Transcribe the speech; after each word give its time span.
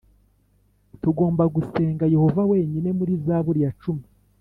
Tugomba 1.01 1.43
gusenga 1.55 2.05
yehova 2.13 2.41
wenyine 2.51 2.89
muri 2.97 3.13
zaburi 3.25 3.59
ya 3.65 3.71
cumi 3.81 4.05